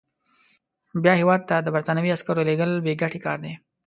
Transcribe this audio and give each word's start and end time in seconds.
بیا 1.03 1.13
هیواد 1.21 1.41
ته 1.49 1.55
د 1.61 1.67
برټانوي 1.75 2.13
عسکرو 2.15 2.47
لېږل 2.47 2.71
بې 2.85 2.93
ګټې 3.01 3.19
کار 3.25 3.37
دی. 3.45 3.53